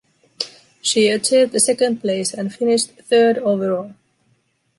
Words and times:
She 0.81 1.09
achieved 1.09 1.53
a 1.53 1.59
second 1.59 2.01
place 2.01 2.33
and 2.33 2.51
finished 2.51 2.89
third 3.07 3.37
overall. 3.37 3.93